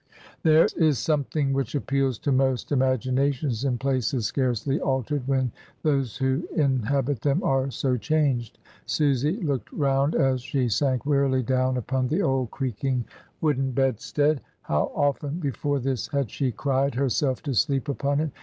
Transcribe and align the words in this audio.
There 0.41 0.67
is 0.77 0.97
something 0.97 1.53
which 1.53 1.75
appeals 1.75 2.17
to 2.21 2.31
most 2.31 2.69
imagina 2.71 3.31
tions 3.33 3.63
in 3.63 3.77
places 3.77 4.25
scarcely 4.25 4.79
altered, 4.81 5.27
when 5.27 5.51
those 5.83 6.17
who 6.17 6.41
in 6.55 6.79
habit 6.79 7.21
them 7.21 7.43
are 7.43 7.69
so 7.69 7.97
changed. 7.97 8.57
Susy 8.87 9.33
looked 9.43 9.71
round 9.71 10.15
as 10.15 10.41
she 10.41 10.69
sank 10.69 11.05
wearily 11.05 11.43
down 11.43 11.77
upon 11.77 12.07
the 12.07 12.23
old 12.23 12.49
creaking 12.49 13.05
wooden 13.41 13.75
176 13.75 14.09
MRS. 14.09 14.15
DYMOND. 14.23 14.35
bedstead. 14.37 14.47
How 14.63 14.91
often 14.95 15.39
before 15.39 15.77
this 15.77 16.07
had 16.07 16.31
she 16.31 16.51
cried 16.51 16.95
herself 16.95 17.43
to 17.43 17.53
sleep 17.53 17.87
upon 17.87 18.21
it. 18.21 18.31